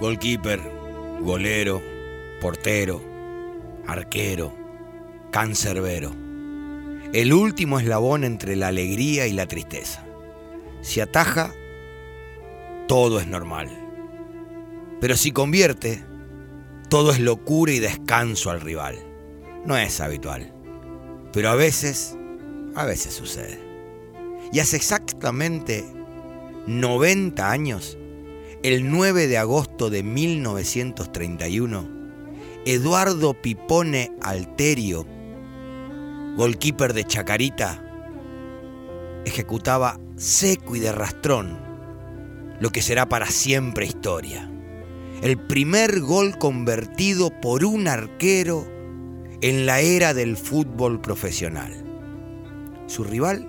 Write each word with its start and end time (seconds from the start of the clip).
Goalkeeper, 0.00 0.60
golero, 1.20 1.82
portero, 2.40 3.02
arquero, 3.86 4.54
cancerbero. 5.32 6.12
El 7.12 7.32
último 7.32 7.80
eslabón 7.80 8.22
entre 8.22 8.54
la 8.54 8.68
alegría 8.68 9.26
y 9.26 9.32
la 9.32 9.46
tristeza. 9.46 10.04
Si 10.82 11.00
ataja, 11.00 11.52
todo 12.86 13.18
es 13.18 13.26
normal. 13.26 13.70
Pero 15.00 15.16
si 15.16 15.32
convierte, 15.32 16.04
todo 16.88 17.12
es 17.12 17.18
locura 17.18 17.72
y 17.72 17.78
descanso 17.78 18.50
al 18.50 18.60
rival. 18.60 18.96
No 19.64 19.76
es 19.76 20.00
habitual. 20.00 20.52
Pero 21.32 21.50
a 21.50 21.54
veces, 21.54 22.16
a 22.74 22.84
veces 22.84 23.14
sucede. 23.14 23.58
Y 24.52 24.60
hace 24.60 24.76
exactamente 24.76 25.84
90 26.66 27.50
años, 27.50 27.98
el 28.62 28.90
9 28.90 29.26
de 29.26 29.38
agosto 29.38 29.67
de 29.78 30.02
1931, 30.02 31.88
Eduardo 32.66 33.40
Pipone 33.40 34.10
Alterio, 34.20 35.06
goalkeeper 36.36 36.92
de 36.92 37.04
Chacarita, 37.04 37.84
ejecutaba 39.24 40.00
seco 40.16 40.74
y 40.74 40.80
de 40.80 40.90
rastrón 40.90 41.68
lo 42.60 42.70
que 42.70 42.82
será 42.82 43.08
para 43.08 43.26
siempre 43.26 43.86
historia. 43.86 44.50
El 45.22 45.38
primer 45.38 46.00
gol 46.00 46.36
convertido 46.38 47.30
por 47.40 47.64
un 47.64 47.86
arquero 47.86 48.66
en 49.40 49.64
la 49.64 49.80
era 49.80 50.12
del 50.12 50.36
fútbol 50.36 51.00
profesional. 51.00 51.84
Su 52.86 53.04
rival 53.04 53.48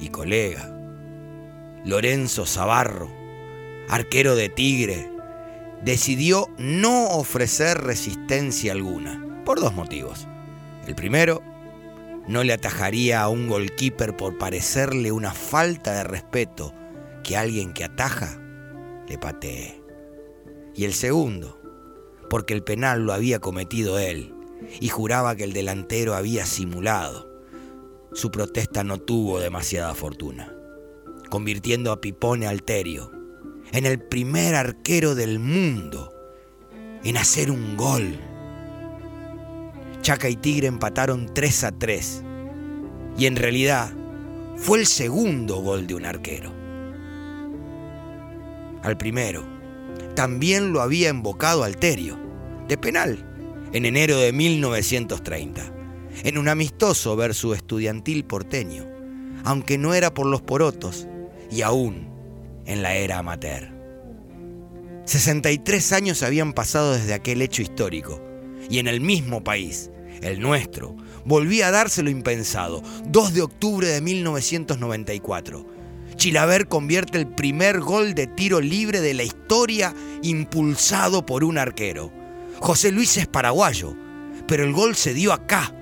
y 0.00 0.08
colega, 0.08 0.76
Lorenzo 1.84 2.44
Zavarro, 2.44 3.19
arquero 3.90 4.36
de 4.36 4.48
Tigre, 4.48 5.10
decidió 5.82 6.46
no 6.58 7.08
ofrecer 7.08 7.78
resistencia 7.78 8.70
alguna, 8.70 9.42
por 9.44 9.58
dos 9.58 9.74
motivos. 9.74 10.28
El 10.86 10.94
primero, 10.94 11.42
no 12.28 12.44
le 12.44 12.52
atajaría 12.52 13.20
a 13.20 13.28
un 13.28 13.48
goalkeeper 13.48 14.16
por 14.16 14.38
parecerle 14.38 15.10
una 15.10 15.34
falta 15.34 15.92
de 15.92 16.04
respeto 16.04 16.72
que 17.24 17.36
alguien 17.36 17.72
que 17.72 17.82
ataja 17.82 18.40
le 19.08 19.18
patee. 19.18 19.82
Y 20.76 20.84
el 20.84 20.94
segundo, 20.94 21.60
porque 22.28 22.54
el 22.54 22.62
penal 22.62 23.04
lo 23.04 23.12
había 23.12 23.40
cometido 23.40 23.98
él 23.98 24.32
y 24.78 24.88
juraba 24.88 25.34
que 25.34 25.42
el 25.42 25.52
delantero 25.52 26.14
había 26.14 26.46
simulado. 26.46 27.28
Su 28.12 28.30
protesta 28.30 28.84
no 28.84 28.98
tuvo 28.98 29.40
demasiada 29.40 29.96
fortuna, 29.96 30.54
convirtiendo 31.28 31.90
a 31.90 32.00
Pipone 32.00 32.46
Alterio 32.46 33.19
en 33.72 33.86
el 33.86 34.00
primer 34.00 34.54
arquero 34.54 35.14
del 35.14 35.38
mundo 35.38 36.12
en 37.04 37.16
hacer 37.16 37.50
un 37.50 37.76
gol. 37.76 38.18
Chaca 40.02 40.28
y 40.28 40.36
Tigre 40.36 40.66
empataron 40.66 41.30
3 41.32 41.64
a 41.64 41.72
3 41.72 42.22
y 43.18 43.26
en 43.26 43.36
realidad 43.36 43.92
fue 44.56 44.78
el 44.78 44.86
segundo 44.86 45.56
gol 45.56 45.86
de 45.86 45.94
un 45.94 46.04
arquero. 46.04 46.52
Al 48.82 48.96
primero 48.96 49.44
también 50.14 50.72
lo 50.72 50.80
había 50.80 51.10
invocado 51.10 51.64
Alterio, 51.64 52.18
de 52.66 52.76
penal, 52.76 53.26
en 53.72 53.84
enero 53.86 54.18
de 54.18 54.32
1930, 54.32 55.72
en 56.24 56.38
un 56.38 56.48
amistoso 56.48 57.14
versus 57.16 57.56
estudiantil 57.56 58.24
porteño, 58.24 58.86
aunque 59.44 59.78
no 59.78 59.94
era 59.94 60.12
por 60.12 60.26
los 60.26 60.42
porotos 60.42 61.06
y 61.50 61.62
aún 61.62 62.10
en 62.70 62.82
la 62.82 62.94
era 62.94 63.18
amateur. 63.18 63.68
63 65.04 65.92
años 65.92 66.22
habían 66.22 66.52
pasado 66.52 66.92
desde 66.92 67.14
aquel 67.14 67.42
hecho 67.42 67.62
histórico 67.62 68.22
y 68.70 68.78
en 68.78 68.86
el 68.86 69.00
mismo 69.00 69.42
país, 69.42 69.90
el 70.22 70.40
nuestro, 70.40 70.96
volvía 71.24 71.66
a 71.66 71.70
darse 71.72 72.04
lo 72.04 72.10
impensado, 72.10 72.80
2 73.06 73.34
de 73.34 73.42
octubre 73.42 73.88
de 73.88 74.00
1994. 74.00 75.66
Chilaver 76.14 76.68
convierte 76.68 77.18
el 77.18 77.26
primer 77.26 77.80
gol 77.80 78.14
de 78.14 78.28
tiro 78.28 78.60
libre 78.60 79.00
de 79.00 79.14
la 79.14 79.24
historia 79.24 79.92
impulsado 80.22 81.26
por 81.26 81.42
un 81.42 81.58
arquero. 81.58 82.12
José 82.60 82.92
Luis 82.92 83.16
es 83.16 83.26
paraguayo, 83.26 83.96
pero 84.46 84.62
el 84.62 84.72
gol 84.72 84.94
se 84.94 85.12
dio 85.12 85.32
acá, 85.32 85.74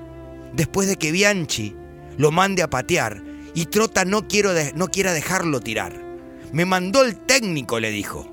después 0.54 0.88
de 0.88 0.96
que 0.96 1.12
Bianchi 1.12 1.76
lo 2.16 2.30
mande 2.30 2.62
a 2.62 2.70
patear 2.70 3.22
y 3.54 3.66
Trota 3.66 4.06
no, 4.06 4.26
no 4.74 4.88
quiera 4.88 5.12
dejarlo 5.12 5.60
tirar. 5.60 6.07
Me 6.52 6.64
mandó 6.64 7.04
el 7.04 7.16
técnico, 7.16 7.78
le 7.78 7.90
dijo, 7.90 8.26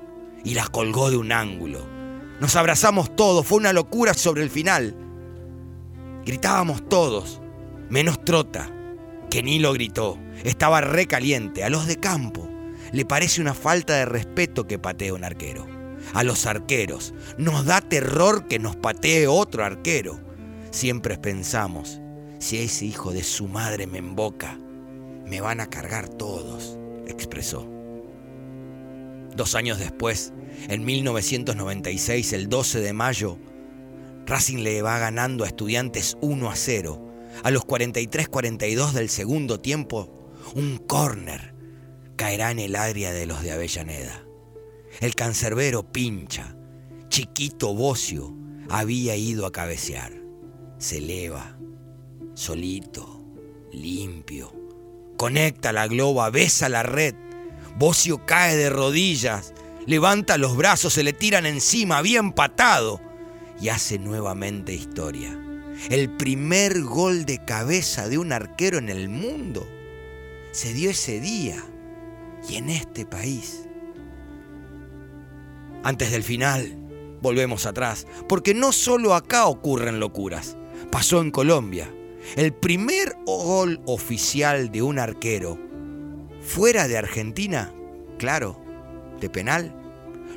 y 0.44 0.54
las 0.54 0.70
colgó 0.70 1.10
de 1.10 1.16
un 1.16 1.32
ángulo. 1.32 1.86
Nos 2.40 2.56
abrazamos 2.56 3.14
todos, 3.14 3.46
fue 3.46 3.58
una 3.58 3.72
locura 3.72 4.14
sobre 4.14 4.42
el 4.42 4.50
final. 4.50 4.94
Gritábamos 6.24 6.88
todos, 6.88 7.40
menos 7.90 8.24
Trota, 8.24 8.70
que 9.30 9.42
ni 9.42 9.58
lo 9.58 9.72
gritó. 9.72 10.18
Estaba 10.44 10.80
recaliente. 10.80 11.64
A 11.64 11.70
los 11.70 11.86
de 11.86 11.96
campo 11.96 12.48
le 12.92 13.04
parece 13.04 13.40
una 13.40 13.54
falta 13.54 13.94
de 13.94 14.06
respeto 14.06 14.66
que 14.66 14.78
patee 14.78 15.12
un 15.12 15.24
arquero. 15.24 15.66
A 16.14 16.22
los 16.22 16.46
arqueros 16.46 17.14
nos 17.36 17.64
da 17.64 17.80
terror 17.80 18.46
que 18.46 18.58
nos 18.58 18.76
patee 18.76 19.26
otro 19.26 19.64
arquero. 19.64 20.20
Siempre 20.70 21.18
pensamos, 21.18 22.00
si 22.38 22.58
ese 22.58 22.86
hijo 22.86 23.12
de 23.12 23.22
su 23.22 23.48
madre 23.48 23.86
me 23.86 23.98
emboca, 23.98 24.58
me 25.26 25.40
van 25.40 25.60
a 25.60 25.66
cargar 25.66 26.08
todos, 26.08 26.78
expresó. 27.06 27.75
Dos 29.36 29.54
años 29.54 29.78
después, 29.78 30.32
en 30.68 30.84
1996, 30.84 32.32
el 32.32 32.48
12 32.48 32.80
de 32.80 32.92
mayo, 32.94 33.38
Racing 34.24 34.58
le 34.58 34.80
va 34.80 34.98
ganando 34.98 35.44
a 35.44 35.46
estudiantes 35.46 36.16
1 36.22 36.50
a 36.50 36.56
0. 36.56 37.02
A 37.44 37.50
los 37.50 37.66
43-42 37.66 38.92
del 38.92 39.10
segundo 39.10 39.60
tiempo, 39.60 40.32
un 40.54 40.78
córner 40.78 41.54
caerá 42.16 42.50
en 42.50 42.58
el 42.58 42.76
área 42.76 43.12
de 43.12 43.26
los 43.26 43.42
de 43.42 43.52
Avellaneda. 43.52 44.24
El 45.00 45.14
cancerbero 45.14 45.92
pincha, 45.92 46.56
chiquito 47.10 47.74
bocio, 47.74 48.34
había 48.70 49.16
ido 49.16 49.44
a 49.44 49.52
cabecear. 49.52 50.12
Se 50.78 50.96
eleva, 50.96 51.58
solito, 52.32 53.22
limpio. 53.70 54.50
Conecta 55.18 55.74
la 55.74 55.86
globa, 55.88 56.30
besa 56.30 56.70
la 56.70 56.82
red. 56.82 57.14
Bocio 57.78 58.24
cae 58.24 58.56
de 58.56 58.70
rodillas, 58.70 59.52
levanta 59.84 60.38
los 60.38 60.56
brazos, 60.56 60.94
se 60.94 61.02
le 61.02 61.12
tiran 61.12 61.44
encima, 61.44 62.00
bien 62.00 62.32
patado, 62.32 63.02
y 63.60 63.68
hace 63.68 63.98
nuevamente 63.98 64.72
historia. 64.72 65.38
El 65.90 66.08
primer 66.08 66.80
gol 66.82 67.26
de 67.26 67.44
cabeza 67.44 68.08
de 68.08 68.16
un 68.16 68.32
arquero 68.32 68.78
en 68.78 68.88
el 68.88 69.10
mundo 69.10 69.68
se 70.52 70.72
dio 70.72 70.88
ese 70.88 71.20
día 71.20 71.62
y 72.48 72.56
en 72.56 72.70
este 72.70 73.04
país. 73.04 73.68
Antes 75.82 76.10
del 76.12 76.22
final, 76.22 76.74
volvemos 77.20 77.66
atrás, 77.66 78.06
porque 78.26 78.54
no 78.54 78.72
solo 78.72 79.14
acá 79.14 79.46
ocurren 79.46 80.00
locuras. 80.00 80.56
Pasó 80.90 81.20
en 81.20 81.30
Colombia. 81.30 81.92
El 82.36 82.54
primer 82.54 83.14
gol 83.26 83.82
oficial 83.84 84.72
de 84.72 84.80
un 84.80 84.98
arquero 84.98 85.58
fuera 86.46 86.86
de 86.88 86.96
Argentina, 86.96 87.72
claro, 88.18 88.62
de 89.20 89.28
penal, 89.28 89.74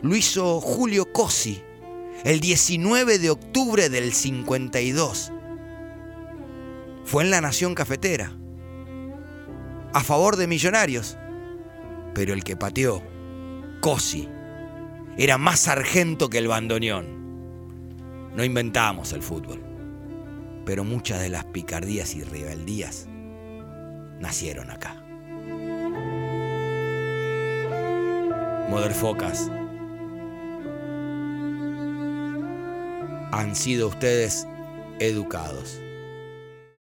lo 0.02 0.16
hizo 0.16 0.60
Julio 0.60 1.12
Cosi 1.14 1.62
el 2.24 2.40
19 2.40 3.20
de 3.20 3.30
octubre 3.30 3.90
del 3.90 4.12
52. 4.14 5.32
Fue 7.06 7.24
en 7.24 7.32
la 7.32 7.42
Nación 7.42 7.76
Cafetera, 7.76 8.34
a 9.94 10.04
favor 10.04 10.36
de 10.36 10.48
Millonarios. 10.48 11.18
Pero 12.14 12.34
el 12.34 12.44
que 12.44 12.58
pateó, 12.58 13.04
Cosi, 13.80 14.28
era 15.18 15.38
más 15.38 15.62
sargento 15.62 16.30
que 16.30 16.40
el 16.40 16.48
bandoneón. 16.48 17.20
No 18.36 18.44
inventamos 18.44 19.14
el 19.14 19.22
fútbol, 19.22 19.64
pero 20.66 20.84
muchas 20.84 21.22
de 21.22 21.30
las 21.30 21.46
picardías 21.46 22.16
y 22.16 22.24
rebeldías 22.24 23.08
nacieron 24.20 24.72
acá. 24.72 25.09
Focas 28.94 29.50
han 33.32 33.56
sido 33.56 33.88
ustedes 33.88 34.46
educados. 35.00 35.82